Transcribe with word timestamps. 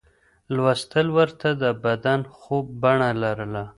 لوستل 0.55 1.07
ورته 1.17 1.49
د 1.61 1.63
بد 1.83 2.05
خوب 2.39 2.65
بڼه 2.81 3.09
لرله. 3.23 3.63